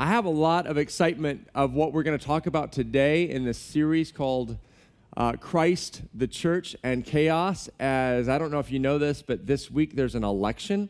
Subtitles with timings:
[0.00, 3.44] I have a lot of excitement of what we're going to talk about today in
[3.44, 4.56] this series called
[5.14, 7.68] uh, Christ, the Church, and Chaos.
[7.78, 10.88] As I don't know if you know this, but this week there's an election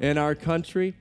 [0.00, 0.96] in our country.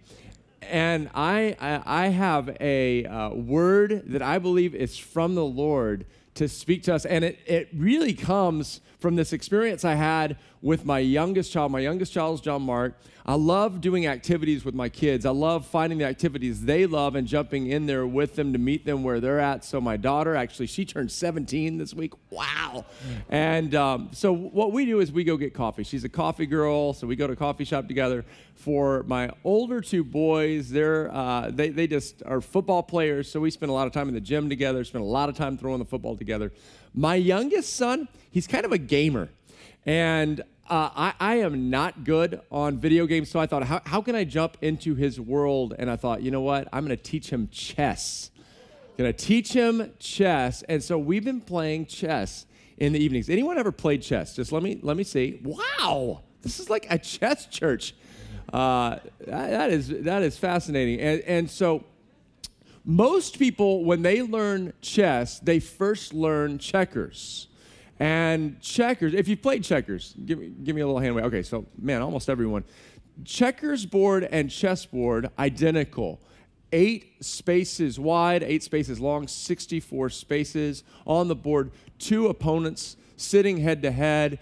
[0.62, 6.06] And I, I, have a uh, word that I believe is from the Lord
[6.36, 7.08] to speak to us.
[7.08, 11.72] And it, it really comes from this experience I had with my youngest child.
[11.72, 12.98] My youngest child is John Mark.
[13.26, 15.26] I love doing activities with my kids.
[15.26, 18.86] I love finding the activities they love and jumping in there with them to meet
[18.86, 19.66] them where they're at.
[19.66, 22.14] So my daughter, actually, she turned 17 this week.
[22.32, 22.86] Wow!
[23.28, 25.84] And um, so what we do is we go get coffee.
[25.84, 28.24] She's a coffee girl, so we go to coffee shop together.
[28.56, 33.52] For my older two boys, they're uh, they they just are football players, so we
[33.52, 34.86] spend a lot of time in the gym together.
[34.86, 36.54] Spend a lot of time throwing the football together.
[36.94, 39.30] My youngest son, he's kind of a gamer.
[39.86, 44.02] And uh, I, I, am not good on video games, so I thought, how, how
[44.02, 45.74] can I jump into his world?
[45.80, 46.68] And I thought, you know what?
[46.74, 48.32] I'm going to teach him chess.
[48.98, 50.64] Going to teach him chess.
[50.64, 52.46] And so we've been playing chess
[52.78, 53.30] in the evenings.
[53.30, 54.36] Anyone ever played chess?
[54.36, 55.40] Just let me let me see.
[55.44, 57.94] Wow, this is like a chess church.
[58.52, 61.00] Uh, that is that is fascinating.
[61.00, 61.84] And, and so
[62.86, 67.50] most people, when they learn chess, they first learn checkers.
[68.00, 71.20] And checkers, if you've played checkers, give me, give me a little hand.
[71.20, 72.64] Okay, so man, almost everyone.
[73.26, 76.20] Checkers board and chessboard, identical.
[76.72, 83.82] Eight spaces wide, eight spaces long, 64 spaces on the board, two opponents sitting head
[83.82, 84.40] to head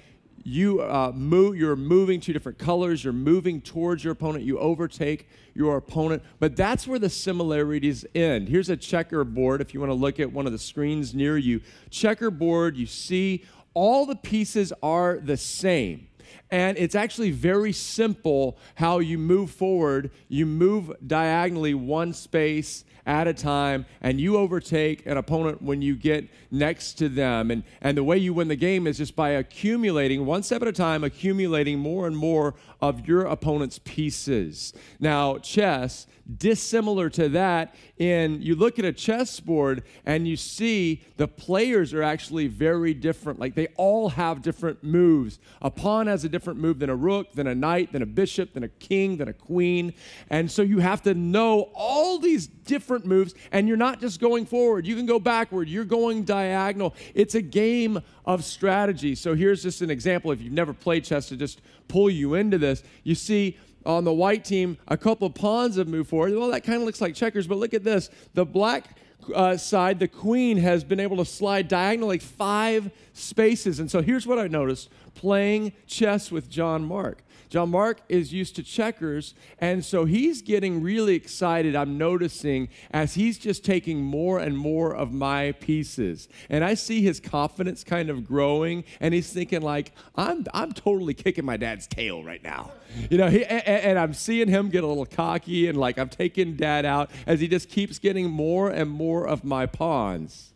[0.47, 5.27] you uh, move, you're moving two different colors, you're moving towards your opponent, you overtake
[5.55, 8.47] your opponent, but that's where the similarities end.
[8.47, 11.61] Here's a checkerboard if you want to look at one of the screens near you.
[11.89, 16.07] Checkerboard, you see all the pieces are the same.
[16.51, 20.11] And it's actually very simple how you move forward.
[20.27, 25.95] You move diagonally one space at a time, and you overtake an opponent when you
[25.95, 27.51] get next to them.
[27.51, 30.67] And, and the way you win the game is just by accumulating, one step at
[30.67, 34.73] a time, accumulating more and more of your opponent's pieces.
[34.99, 41.27] Now, chess, dissimilar to that, in you look at a chessboard and you see the
[41.27, 43.39] players are actually very different.
[43.39, 45.39] Like they all have different moves.
[45.61, 48.53] A pawn has a different move than a rook, than a knight, than a bishop,
[48.53, 49.93] than a king, than a queen.
[50.29, 54.45] And so you have to know all these different moves, and you're not just going
[54.45, 54.87] forward.
[54.87, 56.95] You can go backward, you're going diagonal.
[57.13, 59.15] It's a game of strategy.
[59.15, 62.57] So here's just an example if you've never played chess to just pull you into
[62.57, 62.83] this.
[63.03, 66.33] You see on the white team, a couple of pawns have moved forward.
[66.33, 68.09] Well, that kind of looks like checkers, but look at this.
[68.33, 68.97] The black
[69.33, 73.79] uh, side, the queen has been able to slide diagonally five spaces.
[73.79, 77.23] And so here's what I noticed playing chess with John Mark.
[77.49, 81.75] John Mark is used to checkers, and so he's getting really excited.
[81.75, 86.27] I'm noticing as he's just taking more and more of my pieces.
[86.49, 91.13] And I see his confidence kind of growing, and he's thinking, like, I'm, I'm totally
[91.13, 92.71] kicking my dad's tail right now.
[93.09, 96.09] You know, he, and, and I'm seeing him get a little cocky, and like, I'm
[96.09, 100.53] taking dad out as he just keeps getting more and more of my pawns.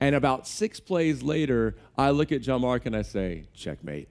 [0.00, 4.08] And about six plays later, I look at John Mark and I say, checkmate.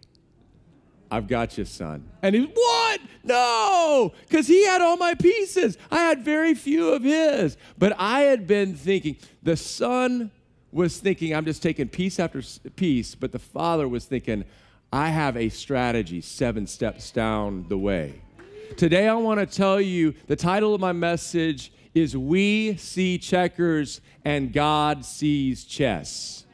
[1.15, 2.03] I've got you, son.
[2.21, 2.99] And he's, what?
[3.23, 5.77] No, because he had all my pieces.
[5.89, 7.55] I had very few of his.
[7.77, 10.29] But I had been thinking, the son
[10.73, 12.41] was thinking, I'm just taking piece after
[12.75, 14.43] piece, but the father was thinking,
[14.91, 18.21] I have a strategy seven steps down the way.
[18.75, 24.01] Today, I want to tell you the title of my message is We See Checkers
[24.25, 26.44] and God Sees Chess.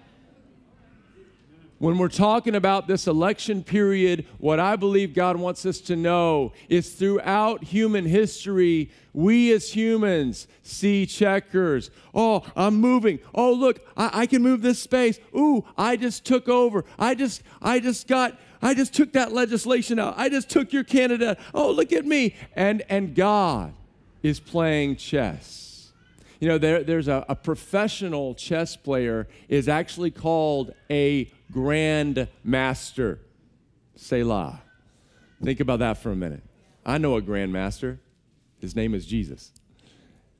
[1.81, 6.53] When we're talking about this election period, what I believe God wants us to know
[6.69, 11.89] is throughout human history, we as humans see checkers.
[12.13, 13.17] Oh, I'm moving.
[13.33, 15.19] Oh, look, I, I can move this space.
[15.35, 16.85] Ooh, I just took over.
[16.99, 20.13] I just, I just got, I just took that legislation out.
[20.17, 21.39] I just took your candidate.
[21.51, 22.35] Oh, look at me.
[22.55, 23.73] And and God
[24.21, 25.93] is playing chess.
[26.39, 33.19] You know, there, there's a, a professional chess player is actually called a grand master.
[33.95, 34.61] Selah.
[35.43, 36.43] Think about that for a minute.
[36.85, 37.99] I know a grand master.
[38.59, 39.51] His name is Jesus.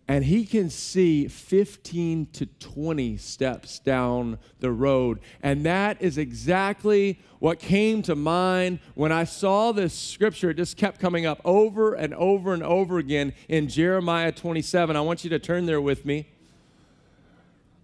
[0.08, 5.20] And he can see 15 to 20 steps down the road.
[5.42, 10.50] And that is exactly what came to mind when I saw this scripture.
[10.50, 14.96] It just kept coming up over and over and over again in Jeremiah 27.
[14.96, 16.28] I want you to turn there with me.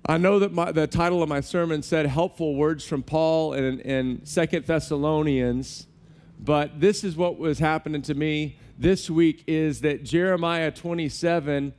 [0.10, 3.82] I know that my, the title of my sermon said helpful words from Paul in,
[3.82, 5.86] in Second Thessalonians,
[6.40, 11.74] but this is what was happening to me this week is that Jeremiah 27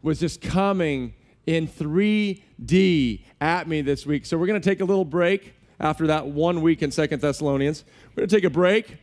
[0.00, 1.12] was just coming
[1.46, 4.24] in 3D at me this week.
[4.24, 7.84] So we're going to take a little break after that one week in Second Thessalonians.
[8.16, 8.96] We're going to take a break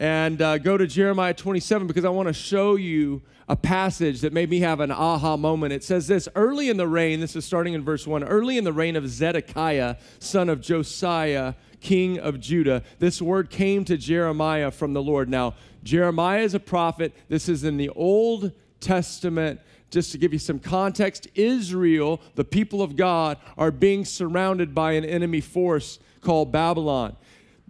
[0.00, 4.32] and uh, go to Jeremiah 27 because I want to show you a passage that
[4.32, 5.72] made me have an aha moment.
[5.72, 8.64] It says this Early in the reign, this is starting in verse 1, early in
[8.64, 11.54] the reign of Zedekiah, son of Josiah,
[11.84, 15.28] king of Judah, this word came to Jeremiah from the Lord.
[15.28, 15.54] Now,
[15.84, 17.12] Jeremiah is a prophet.
[17.28, 19.60] This is in the Old Testament.
[19.90, 24.92] Just to give you some context, Israel, the people of God, are being surrounded by
[24.92, 27.16] an enemy force called Babylon.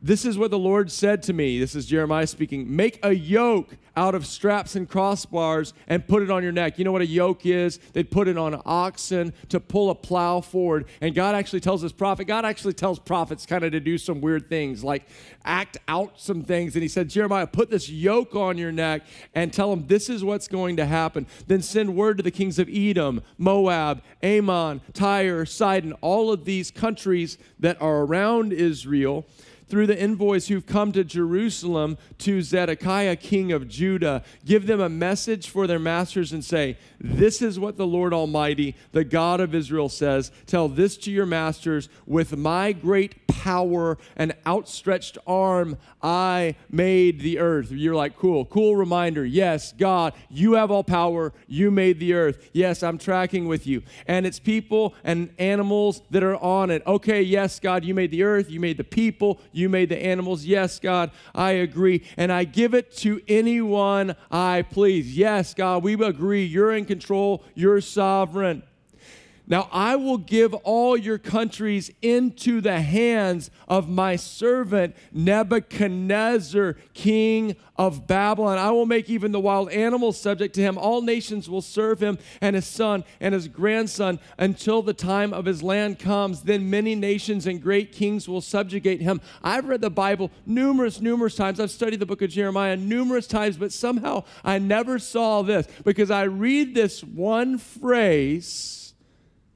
[0.04, 1.58] This is what the Lord said to me.
[1.58, 2.76] This is Jeremiah speaking.
[2.76, 6.78] Make a yoke out of straps and crossbars and put it on your neck.
[6.78, 7.78] You know what a yoke is?
[7.94, 10.88] They'd put it on oxen to pull a plow forward.
[11.00, 14.20] And God actually tells his prophet, God actually tells prophets kind of to do some
[14.20, 15.08] weird things, like
[15.46, 16.74] act out some things.
[16.74, 19.04] And he said, Jeremiah, put this yoke on your neck
[19.34, 21.26] and tell them this is what's going to happen.
[21.46, 26.70] Then send word to the kings of Edom, Moab, Ammon, Tyre, Sidon, all of these
[26.70, 29.24] countries that are around Israel
[29.69, 34.22] through the envoys who've come to Jerusalem to Zedekiah, king of Judah.
[34.44, 38.76] Give them a message for their masters and say, This is what the Lord Almighty,
[38.93, 40.31] the God of Israel, says.
[40.46, 47.38] Tell this to your masters with my great power and outstretched arm, I made the
[47.38, 47.70] earth.
[47.70, 49.22] You're like, cool, cool reminder.
[49.22, 51.34] Yes, God, you have all power.
[51.46, 52.49] You made the earth.
[52.55, 53.82] Yes, I'm tracking with you.
[54.06, 56.82] And it's people and animals that are on it.
[56.87, 58.50] Okay, yes, God, you made the earth.
[58.50, 59.40] You made the people.
[59.54, 60.44] You made the animals.
[60.44, 62.04] Yes, God, I agree.
[62.16, 65.16] And I give it to anyone I please.
[65.16, 66.44] Yes, God, we agree.
[66.44, 67.44] You're in control.
[67.54, 68.64] You're sovereign.
[69.46, 77.56] Now I will give all your countries into the hands of my servant Nebuchadnezzar, king
[77.76, 78.56] of Babylon.
[78.56, 80.79] I will make even the wild animals subject to him.
[80.79, 85.44] All nations will serve him and his son and his grandson until the time of
[85.44, 86.43] his land comes.
[86.43, 89.20] Then many nations and great kings will subjugate him.
[89.43, 91.61] I've read the Bible numerous, numerous times.
[91.61, 96.11] I've studied the book of Jeremiah numerous times, but somehow I never saw this because
[96.11, 98.83] I read this one phrase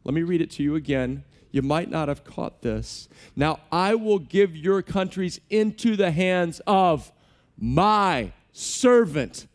[0.08, 1.22] let me read it to you again.
[1.50, 3.10] You might not have caught this.
[3.37, 7.12] Now I will give your countries into the hands of
[7.58, 9.46] my servant,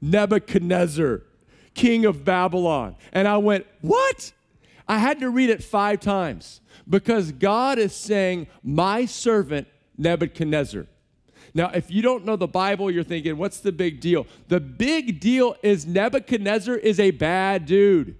[0.00, 1.24] Nebuchadnezzar,
[1.74, 2.96] king of Babylon.
[3.12, 4.32] And I went, What?
[4.88, 9.68] I had to read it five times because God is saying, My servant,
[9.98, 10.86] Nebuchadnezzar.
[11.52, 14.26] Now, if you don't know the Bible, you're thinking, What's the big deal?
[14.48, 18.16] The big deal is Nebuchadnezzar is a bad dude.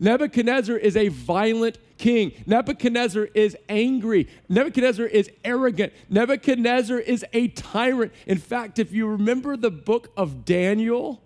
[0.00, 2.32] Nebuchadnezzar is a violent king.
[2.46, 4.28] Nebuchadnezzar is angry.
[4.48, 5.92] Nebuchadnezzar is arrogant.
[6.08, 8.12] Nebuchadnezzar is a tyrant.
[8.26, 11.22] In fact, if you remember the book of Daniel,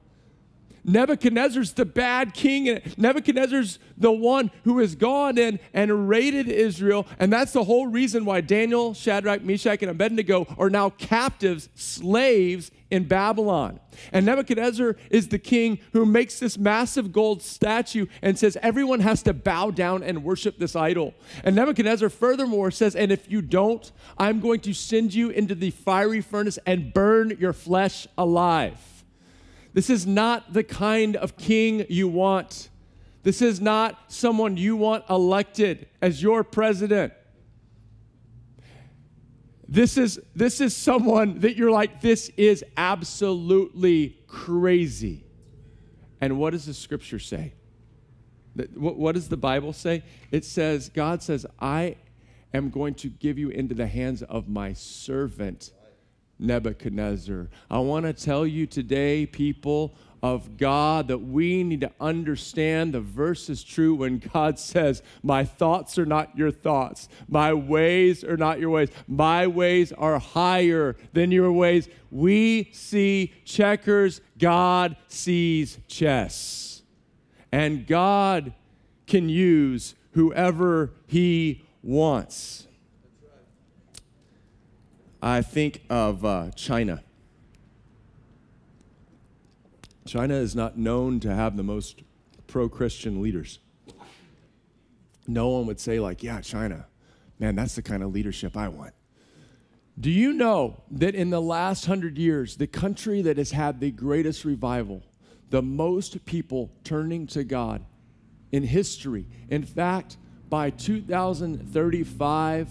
[0.84, 7.06] Nebuchadnezzar's the bad king, and Nebuchadnezzar's the one who has gone in and raided Israel.
[7.18, 12.70] And that's the whole reason why Daniel, Shadrach, Meshach, and Abednego are now captives, slaves
[12.90, 13.80] in Babylon.
[14.12, 19.22] And Nebuchadnezzar is the king who makes this massive gold statue and says everyone has
[19.22, 21.14] to bow down and worship this idol.
[21.44, 25.70] And Nebuchadnezzar, furthermore, says, And if you don't, I'm going to send you into the
[25.70, 28.93] fiery furnace and burn your flesh alive.
[29.74, 32.70] This is not the kind of king you want.
[33.24, 37.12] This is not someone you want elected as your president.
[39.66, 45.24] This is, this is someone that you're like, this is absolutely crazy.
[46.20, 47.54] And what does the scripture say?
[48.74, 50.04] What, what does the Bible say?
[50.30, 51.96] It says, God says, I
[52.52, 55.72] am going to give you into the hands of my servant
[56.38, 57.48] Nebuchadnezzar.
[57.70, 63.00] I want to tell you today, people of God, that we need to understand the
[63.00, 68.38] verse is true when God says, My thoughts are not your thoughts, my ways are
[68.38, 71.88] not your ways, my ways are higher than your ways.
[72.10, 76.82] We see checkers, God sees chess.
[77.52, 78.54] And God
[79.06, 82.66] can use whoever He wants.
[85.24, 87.02] I think of uh, China.
[90.04, 92.02] China is not known to have the most
[92.46, 93.58] pro Christian leaders.
[95.26, 96.84] No one would say, like, yeah, China,
[97.38, 98.92] man, that's the kind of leadership I want.
[99.98, 103.92] Do you know that in the last hundred years, the country that has had the
[103.92, 105.02] greatest revival,
[105.48, 107.82] the most people turning to God
[108.52, 110.18] in history, in fact,
[110.50, 112.68] by 2035,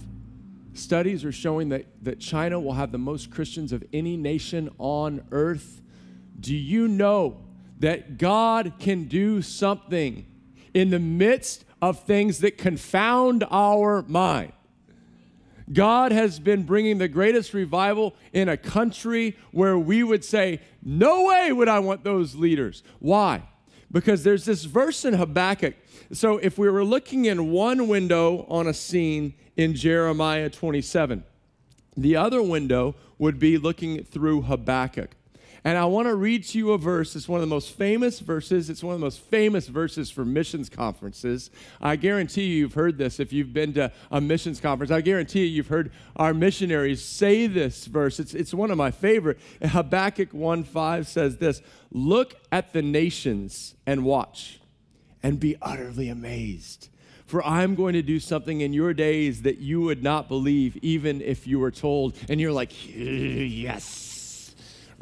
[0.73, 5.25] Studies are showing that, that China will have the most Christians of any nation on
[5.31, 5.81] earth.
[6.39, 7.37] Do you know
[7.79, 10.25] that God can do something
[10.73, 14.53] in the midst of things that confound our mind.
[15.71, 21.25] God has been bringing the greatest revival in a country where we would say, No
[21.25, 22.83] way would I want those leaders.
[22.99, 23.43] Why?
[23.93, 25.75] Because there's this verse in Habakkuk.
[26.11, 31.23] So if we were looking in one window on a scene in Jeremiah 27,
[31.95, 35.11] the other window would be looking through Habakkuk.
[35.65, 37.15] And I want to read to you a verse.
[37.15, 38.69] It's one of the most famous verses.
[38.69, 41.49] It's one of the most famous verses for missions conferences.
[41.81, 44.91] I guarantee you, you've heard this if you've been to a missions conference.
[44.91, 48.19] I guarantee you, you've heard our missionaries say this verse.
[48.19, 49.39] It's, it's one of my favorite.
[49.63, 54.59] Habakkuk 1 5 says this Look at the nations and watch,
[55.21, 56.89] and be utterly amazed.
[57.25, 61.21] For I'm going to do something in your days that you would not believe, even
[61.21, 62.15] if you were told.
[62.27, 64.12] And you're like, yes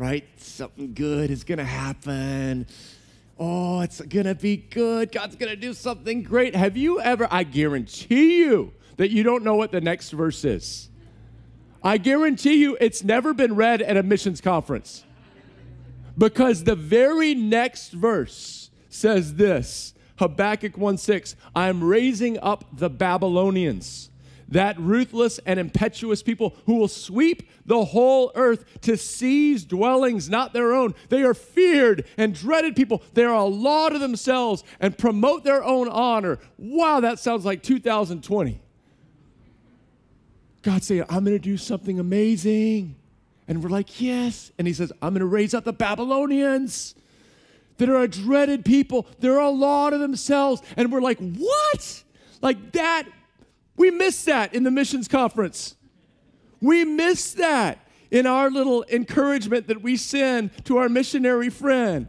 [0.01, 0.27] right?
[0.37, 2.65] Something good is going to happen.
[3.37, 5.11] Oh, it's going to be good.
[5.11, 6.55] God's going to do something great.
[6.55, 10.89] Have you ever, I guarantee you that you don't know what the next verse is.
[11.83, 15.05] I guarantee you it's never been read at a missions conference.
[16.17, 22.89] Because the very next verse says this Habakkuk 1 6, I am raising up the
[22.89, 24.10] Babylonians
[24.51, 30.53] that ruthless and impetuous people who will sweep the whole earth to seize dwellings not
[30.53, 30.93] their own.
[31.09, 33.01] They are feared and dreaded people.
[33.13, 36.37] They are a law to themselves and promote their own honor.
[36.57, 38.61] Wow, that sounds like 2020.
[40.61, 42.95] God saying, I'm going to do something amazing.
[43.47, 44.51] And we're like, yes.
[44.57, 46.93] And he says, I'm going to raise up the Babylonians
[47.77, 49.07] that are a dreaded people.
[49.19, 50.61] They're a law to themselves.
[50.77, 52.03] And we're like, what?
[52.41, 53.07] Like that
[53.75, 55.75] we miss that in the missions conference.
[56.61, 57.79] We miss that
[58.11, 62.07] in our little encouragement that we send to our missionary friend.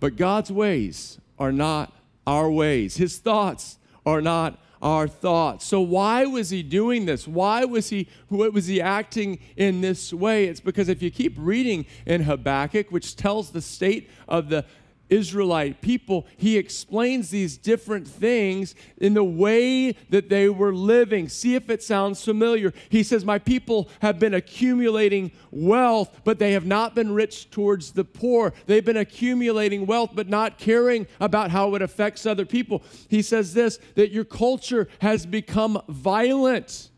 [0.00, 1.92] But God's ways are not
[2.26, 5.64] our ways, His thoughts are not our thoughts.
[5.64, 7.26] So why was he doing this?
[7.26, 10.44] Why was he what was he acting in this way?
[10.44, 14.66] It's because if you keep reading in Habakkuk, which tells the state of the
[15.10, 21.28] Israelite people, he explains these different things in the way that they were living.
[21.28, 22.72] See if it sounds familiar.
[22.88, 27.92] He says, My people have been accumulating wealth, but they have not been rich towards
[27.92, 28.52] the poor.
[28.66, 32.82] They've been accumulating wealth, but not caring about how it affects other people.
[33.08, 36.90] He says this that your culture has become violent.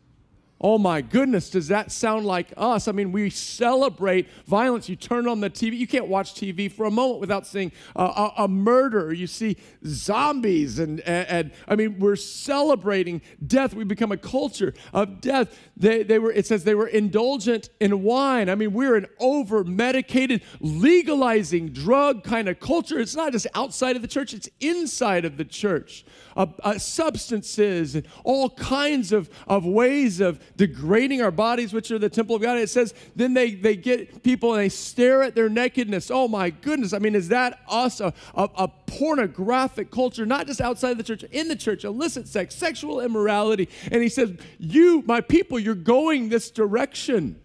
[0.59, 2.87] Oh my goodness, does that sound like us?
[2.87, 4.89] I mean, we celebrate violence.
[4.89, 8.03] You turn on the TV, you can't watch TV for a moment without seeing a,
[8.03, 9.13] a, a murder.
[9.13, 13.75] You see zombies, and, and, and, I mean, we're celebrating death.
[13.75, 15.55] We become a culture of death.
[15.75, 18.49] They, they were, it says they were indulgent in wine.
[18.49, 22.99] I mean, we're an over medicated, legalizing drug kind of culture.
[22.99, 26.03] It's not just outside of the church, it's inside of the church.
[26.35, 31.99] Uh, uh, substances and all kinds of, of ways of degrading our bodies, which are
[31.99, 32.57] the temple of God.
[32.57, 36.11] It says, then they, they get people and they stare at their nakedness.
[36.11, 36.93] Oh my goodness.
[36.93, 41.23] I mean, is that us, a, a, a pornographic culture, not just outside the church,
[41.23, 43.69] in the church, illicit sex, sexual immorality?
[43.91, 47.39] And he says, You, my people, you're going this direction.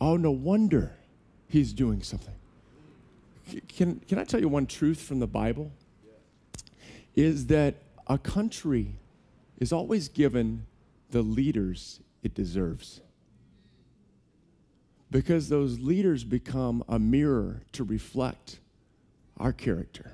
[0.00, 0.92] Oh, no wonder
[1.48, 2.34] he's doing something.
[3.68, 5.72] Can, can I tell you one truth from the Bible?
[7.14, 8.96] Is that a country
[9.58, 10.66] is always given
[11.14, 13.00] the leaders it deserves.
[15.12, 18.58] Because those leaders become a mirror to reflect
[19.38, 20.10] our character.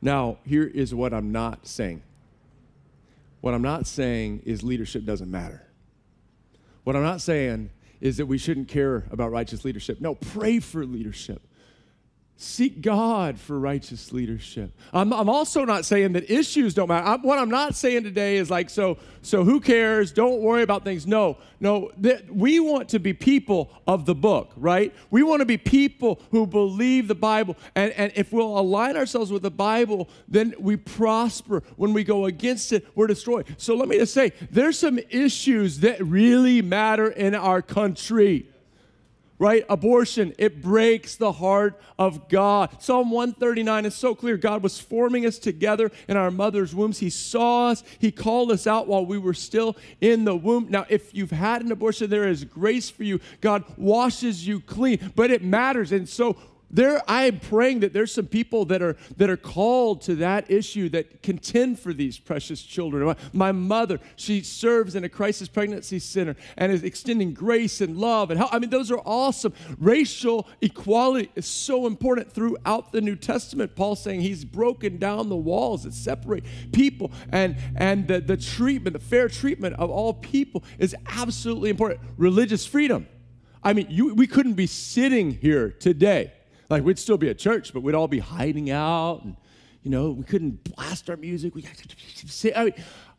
[0.00, 2.00] Now, here is what I'm not saying.
[3.42, 5.62] What I'm not saying is leadership doesn't matter.
[6.84, 7.68] What I'm not saying
[8.00, 10.00] is that we shouldn't care about righteous leadership.
[10.00, 11.45] No, pray for leadership.
[12.38, 14.70] Seek God for righteous leadership.
[14.92, 17.06] I'm, I'm also not saying that issues don't matter.
[17.06, 20.12] I'm, what I'm not saying today is like, so, so who cares?
[20.12, 21.06] Don't worry about things.
[21.06, 21.92] No, no.
[22.28, 24.94] We want to be people of the book, right?
[25.10, 27.56] We want to be people who believe the Bible.
[27.74, 31.62] And, and if we'll align ourselves with the Bible, then we prosper.
[31.76, 33.46] When we go against it, we're destroyed.
[33.56, 38.50] So let me just say there's some issues that really matter in our country
[39.38, 39.64] right?
[39.68, 42.82] Abortion, it breaks the heart of God.
[42.82, 44.36] Psalm 139 is so clear.
[44.36, 46.98] God was forming us together in our mother's wombs.
[46.98, 50.66] He saw us, He called us out while we were still in the womb.
[50.70, 53.20] Now, if you've had an abortion, there is grace for you.
[53.40, 55.92] God washes you clean, but it matters.
[55.92, 56.36] And so,
[56.70, 60.50] there I am praying that there's some people that are that are called to that
[60.50, 63.04] issue that contend for these precious children.
[63.04, 67.96] My, my mother, she serves in a crisis pregnancy center and is extending grace and
[67.96, 68.52] love and help.
[68.52, 69.52] I mean, those are awesome.
[69.78, 73.76] Racial equality is so important throughout the New Testament.
[73.76, 78.94] Paul saying he's broken down the walls that separate people and and the, the treatment,
[78.94, 82.00] the fair treatment of all people is absolutely important.
[82.16, 83.06] Religious freedom.
[83.62, 86.32] I mean, you, we couldn't be sitting here today
[86.68, 89.36] like we'd still be at church, but we'd all be hiding out, and
[89.82, 91.54] you know we couldn't blast our music.
[91.54, 91.64] We
[92.54, 92.74] I mean,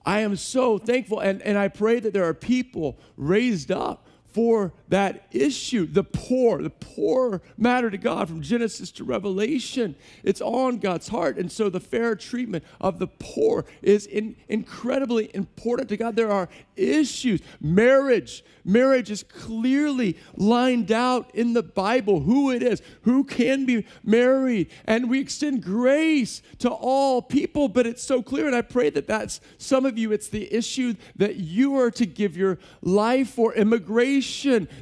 [0.06, 4.08] I am so thankful, and and I pray that there are people raised up
[4.38, 5.88] for that issue.
[5.88, 9.96] The poor, the poor matter to God from Genesis to Revelation.
[10.24, 11.40] It's on God's heart.
[11.40, 16.16] And so the fair treatment of the poor is in, incredibly important to God.
[16.16, 17.42] There are issues.
[17.60, 23.88] Marriage, marriage is clearly lined out in the Bible who it is, who can be
[24.04, 24.70] married.
[24.86, 28.46] And we extend grace to all people, but it's so clear.
[28.46, 32.06] And I pray that that's some of you, it's the issue that you are to
[32.06, 34.27] give your life for immigration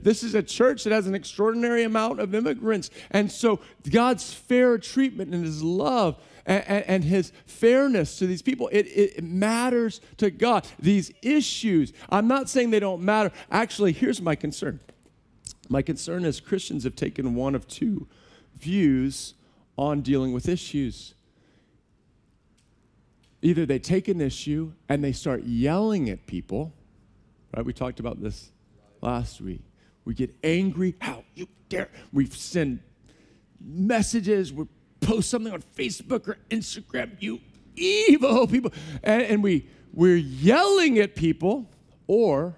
[0.01, 2.89] this is a church that has an extraordinary amount of immigrants.
[3.11, 3.59] And so
[3.89, 8.69] God's fair treatment and his love and, and, his fairness to these people.
[8.71, 10.67] It, it, matters to God.
[10.79, 13.31] These issues, I'm not saying they don't matter.
[13.49, 14.79] Actually, here's my concern.
[15.69, 18.07] My concern is Christians have taken one of two
[18.57, 19.33] views
[19.77, 21.15] on dealing with issues.
[23.41, 26.73] Either they take an issue and they start yelling at people,
[27.55, 27.65] right?
[27.65, 28.51] We talked about this
[29.05, 29.61] last week.
[30.03, 30.95] We get angry.
[30.99, 31.89] How you dare?
[32.11, 32.79] We send
[33.61, 34.51] messages.
[34.51, 34.65] We
[34.99, 37.15] post something on Facebook or Instagram.
[37.19, 37.39] You
[37.75, 38.71] evil people.
[39.03, 41.69] And, and we, we're yelling at people,
[42.07, 42.57] or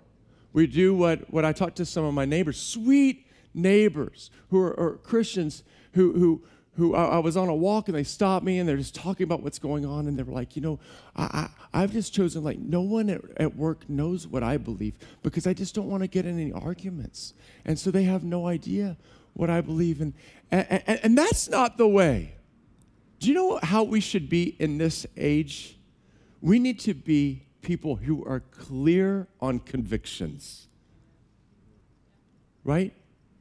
[0.54, 4.80] we do what, what I talked to some of my neighbors, sweet neighbors who are,
[4.80, 5.64] are Christians
[5.94, 6.44] who, who,
[6.78, 9.24] who I, I, was on a walk and they stopped me and they're just talking
[9.24, 10.80] about what's going on and they were like, you know,
[11.16, 14.96] I, I, have just chosen like no one at, at work knows what I believe
[15.24, 17.34] because I just don't want to get in any arguments.
[17.66, 18.96] And so they have no idea
[19.34, 20.02] what I believe.
[20.02, 20.14] And,
[20.52, 22.36] and, and, and that's not the way.
[23.20, 25.78] Do you know how we should be in this age?
[26.42, 30.68] We need to be people who are clear on convictions.
[32.64, 32.94] Right?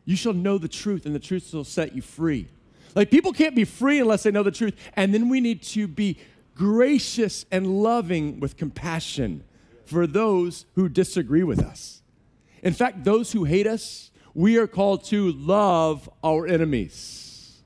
[0.07, 2.49] You shall know the truth, and the truth will set you free.
[2.97, 4.75] Like people can't be free unless they know the truth.
[4.95, 6.19] And then we need to be
[6.55, 9.45] gracious and loving with compassion
[9.85, 12.03] for those who disagree with us.
[12.63, 17.61] In fact, those who hate us, we are called to love our enemies.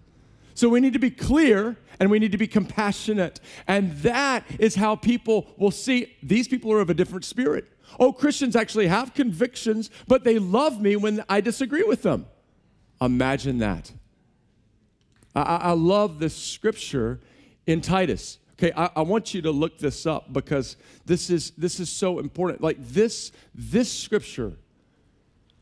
[0.55, 3.41] So we need to be clear and we need to be compassionate.
[3.69, 7.67] And that is how people will see these people are of a different spirit.
[8.01, 12.27] Oh, Christians actually have convictions, but they love me when I disagree with them.
[13.01, 13.93] Imagine that.
[15.35, 17.21] I, I love this scripture
[17.67, 18.39] in Titus.
[18.55, 22.19] Okay, I, I, want you to look this up because this is this is so
[22.19, 22.61] important.
[22.61, 24.53] Like this, this scripture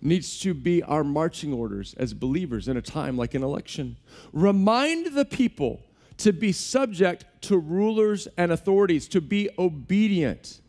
[0.00, 3.96] needs to be our marching orders as believers in a time like an election.
[4.32, 5.80] Remind the people
[6.18, 10.60] to be subject to rulers and authorities, to be obedient.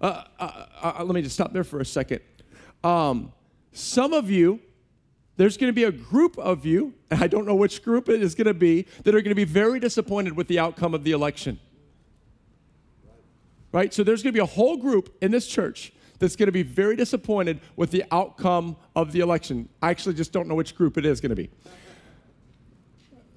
[0.00, 2.20] Uh, uh, uh, let me just stop there for a second.
[2.82, 3.32] Um,
[3.72, 4.60] some of you
[5.36, 8.22] there's going to be a group of you, and I don't know which group it
[8.22, 11.04] is going to be, that are going to be very disappointed with the outcome of
[11.04, 11.60] the election.
[13.72, 13.92] Right?
[13.92, 16.62] So there's going to be a whole group in this church that's going to be
[16.62, 19.68] very disappointed with the outcome of the election.
[19.82, 21.50] I actually just don't know which group it is going to be.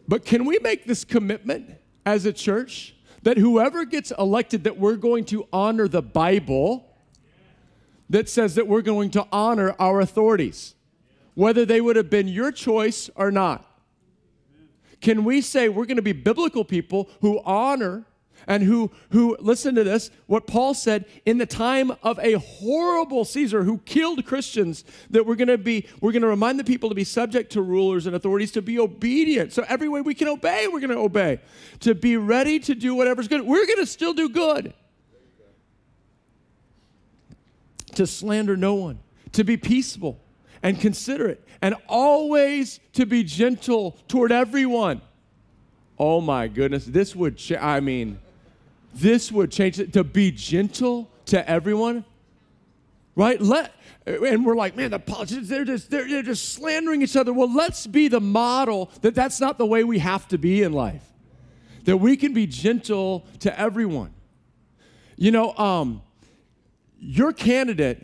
[0.07, 4.95] But can we make this commitment as a church that whoever gets elected that we're
[4.95, 6.85] going to honor the Bible
[8.09, 10.73] that says that we're going to honor our authorities?
[11.39, 13.65] Whether they would have been your choice or not.
[14.99, 18.05] Can we say we're going to be biblical people who honor
[18.45, 23.23] and who who listen to this what Paul said in the time of a horrible
[23.23, 26.89] Caesar who killed Christians that we're going to be we're going to remind the people
[26.89, 29.53] to be subject to rulers and authorities to be obedient.
[29.53, 31.39] So every way we can obey, we're going to obey.
[31.81, 33.43] To be ready to do whatever's good.
[33.43, 34.73] We're going to still do good.
[37.95, 38.99] To slander no one,
[39.31, 40.19] to be peaceable
[40.61, 45.01] and considerate, and always to be gentle toward everyone.
[45.97, 48.19] Oh my goodness, this would, ch- I mean,
[48.93, 52.05] this would change it to be gentle to everyone,
[53.15, 53.39] right?
[53.41, 53.73] Let,
[54.05, 57.33] and we're like, man, the politicians, they're just, they're, they're just slandering each other.
[57.33, 60.73] Well, let's be the model that that's not the way we have to be in
[60.73, 61.03] life,
[61.83, 64.13] that we can be gentle to everyone.
[65.17, 66.01] You know, um,
[66.97, 68.03] your candidate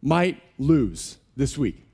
[0.00, 1.86] might lose this week,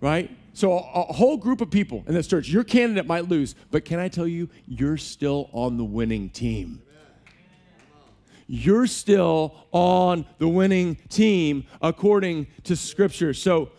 [0.00, 0.30] right?
[0.54, 3.84] So, a, a whole group of people in this church, your candidate might lose, but
[3.84, 6.82] can I tell you, you're still on the winning team.
[8.46, 13.32] You're still on the winning team according to Scripture.
[13.32, 13.70] So,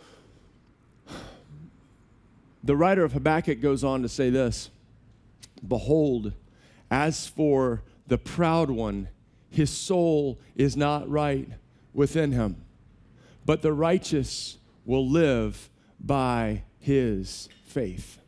[2.64, 4.70] the writer of Habakkuk goes on to say this
[5.66, 6.32] Behold,
[6.90, 9.08] as for the proud one,
[9.50, 11.48] his soul is not right
[11.92, 12.64] within him,
[13.44, 18.18] but the righteous will live by his faith.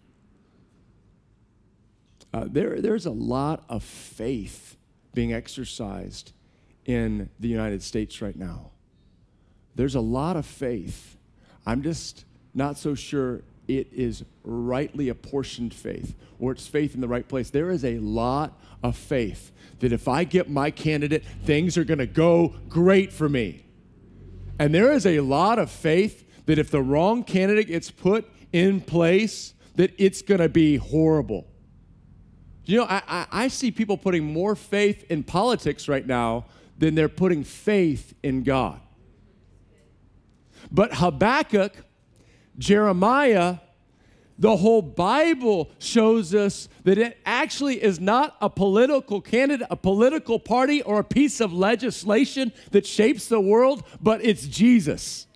[2.32, 4.76] Uh, there, there's a lot of faith
[5.14, 6.32] being exercised
[6.84, 8.70] in the United States right now.
[9.74, 11.16] There's a lot of faith.
[11.66, 12.24] I'm just
[12.54, 17.50] not so sure it is rightly apportioned faith or it's faith in the right place.
[17.50, 21.98] There is a lot of faith that if I get my candidate, things are going
[21.98, 23.65] to go great for me.
[24.58, 28.80] And there is a lot of faith that if the wrong candidate gets put in
[28.80, 31.46] place, that it's going to be horrible.
[32.64, 36.46] You know, I, I, I, see people putting more faith in politics right now
[36.78, 38.80] than they're putting faith in God.
[40.72, 41.74] But Habakkuk,
[42.58, 43.58] Jeremiah,
[44.38, 50.38] the whole Bible shows us that it actually is not a political candidate, a political
[50.38, 55.26] party, or a piece of legislation that shapes the world, but it's Jesus.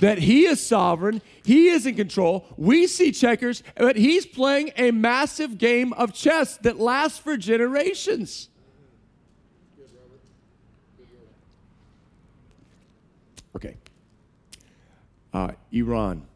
[0.00, 2.46] That he is sovereign, he is in control.
[2.56, 8.48] We see checkers, but he's playing a massive game of chess that lasts for generations.
[13.56, 13.76] Okay.
[15.32, 16.26] Uh, Iran.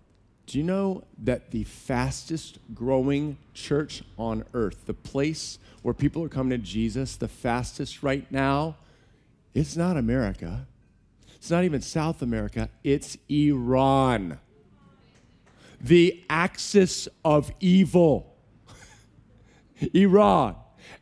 [0.48, 6.28] Do you know that the fastest growing church on earth, the place where people are
[6.30, 8.76] coming to Jesus, the fastest right now,
[9.52, 10.66] it's not America.
[11.37, 14.40] It's not even South America, it's Iran.
[15.82, 18.34] The axis of evil.
[19.92, 20.56] Iran.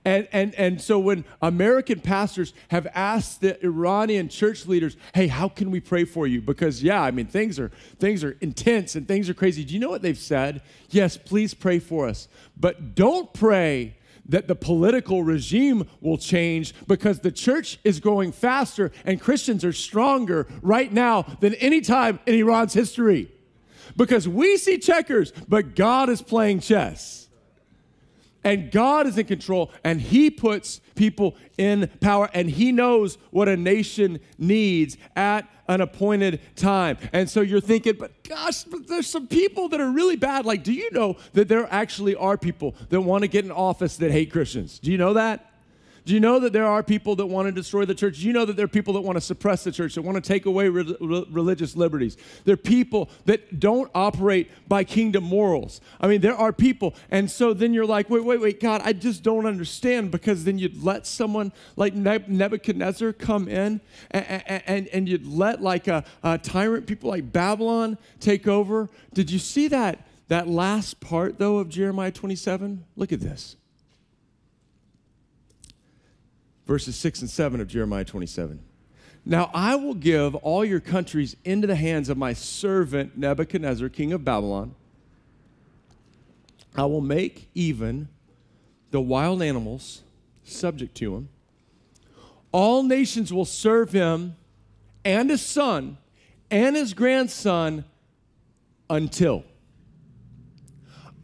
[0.04, 5.48] And, and, and so when American pastors have asked the Iranian church leaders, hey, how
[5.48, 6.40] can we pray for you?
[6.40, 9.64] Because yeah, I mean things are things are intense and things are crazy.
[9.64, 10.62] Do you know what they've said?
[10.90, 12.28] Yes, please pray for us.
[12.56, 13.96] But don't pray
[14.28, 19.72] that the political regime will change because the church is growing faster and Christians are
[19.72, 23.30] stronger right now than any time in Iran's history.
[23.96, 27.25] Because we see checkers, but God is playing chess.
[28.46, 33.48] And God is in control, and He puts people in power, and He knows what
[33.48, 36.96] a nation needs at an appointed time.
[37.12, 40.46] And so you're thinking, but gosh, but there's some people that are really bad.
[40.46, 43.96] Like, do you know that there actually are people that want to get in office
[43.96, 44.78] that hate Christians?
[44.78, 45.50] Do you know that?
[46.06, 48.20] Do you know that there are people that want to destroy the church?
[48.20, 50.14] Do you know that there are people that want to suppress the church, that want
[50.14, 52.16] to take away re- re- religious liberties?
[52.44, 55.80] There are people that don't operate by kingdom morals.
[56.00, 56.94] I mean, there are people.
[57.10, 60.60] And so then you're like, wait, wait, wait, God, I just don't understand because then
[60.60, 63.80] you'd let someone like Nebuchadnezzar come in
[64.12, 68.88] and, and, and you'd let like a, a tyrant, people like Babylon take over.
[69.12, 70.06] Did you see that?
[70.28, 72.84] That last part, though, of Jeremiah 27?
[72.94, 73.56] Look at this
[76.66, 78.60] verses 6 and 7 of Jeremiah 27.
[79.24, 84.12] Now I will give all your countries into the hands of my servant Nebuchadnezzar, king
[84.12, 84.74] of Babylon.
[86.76, 88.08] I will make even
[88.90, 90.02] the wild animals
[90.44, 91.28] subject to him.
[92.52, 94.36] All nations will serve him
[95.04, 95.98] and his son
[96.50, 97.84] and his grandson
[98.88, 99.44] until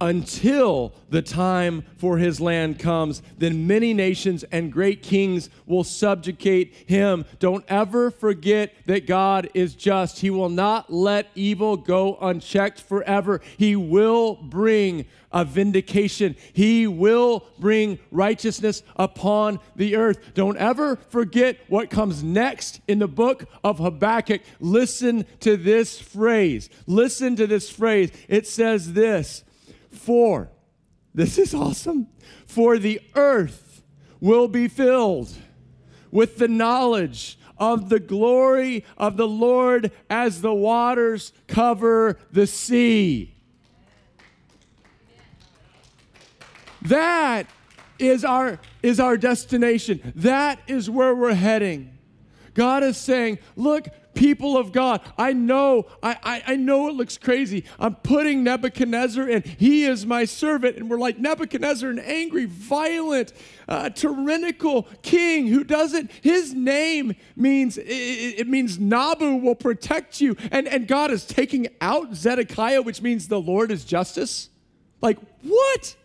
[0.02, 3.22] until the time for his land comes.
[3.38, 7.24] Then many nations and great kings will subjugate him.
[7.38, 10.18] Don't ever forget that God is just.
[10.18, 13.40] He will not let evil go unchecked forever.
[13.56, 16.34] He will bring a vindication.
[16.52, 20.34] He will bring righteousness upon the earth.
[20.34, 24.42] Don't ever forget what comes next in the book of Habakkuk.
[24.58, 26.68] Listen to this phrase.
[26.88, 28.10] Listen to this phrase.
[28.28, 29.44] It says this
[29.92, 30.50] for,
[31.14, 32.08] this is awesome,
[32.46, 33.82] for the earth
[34.20, 35.32] will be filled
[36.10, 43.34] with the knowledge of the glory of the Lord as the waters cover the sea.
[46.82, 47.46] That
[47.98, 50.12] is our, is our destination.
[50.16, 51.96] That is where we're heading.
[52.54, 57.18] God is saying, look, people of God, I know, I, I, I know it looks
[57.18, 57.64] crazy.
[57.78, 59.42] I'm putting Nebuchadnezzar in.
[59.42, 60.76] He is my servant.
[60.76, 63.32] And we're like Nebuchadnezzar, an angry, violent,
[63.68, 70.36] uh, tyrannical king who doesn't, his name means, it, it means Nabu will protect you.
[70.50, 74.50] And, and God is taking out Zedekiah, which means the Lord is justice.
[75.00, 75.96] Like, what?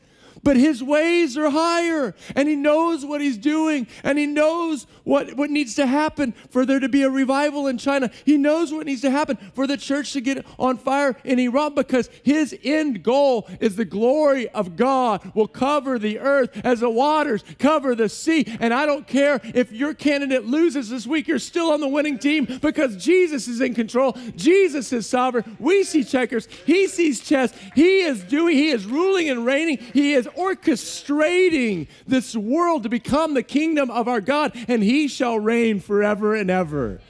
[0.48, 5.34] But his ways are higher and he knows what he's doing and he knows what,
[5.34, 8.10] what needs to happen for there to be a revival in China.
[8.24, 11.76] He knows what needs to happen for the church to get on fire in Iran
[11.76, 16.90] because his end goal is the glory of God will cover the earth as the
[16.90, 18.46] waters cover the sea.
[18.62, 22.20] And I don't care if your candidate loses this week, you're still on the winning
[22.20, 24.18] team because Jesus is in control.
[24.38, 25.58] Jesus is sovereign.
[25.60, 27.54] We see checkers, he sees chess.
[27.76, 29.80] He is doing, he is ruling and reigning.
[29.80, 35.40] He is orchestrating this world to become the kingdom of our God, and he shall
[35.40, 37.02] reign forever and ever.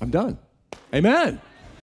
[0.00, 0.38] I'm done.
[0.92, 1.40] Amen.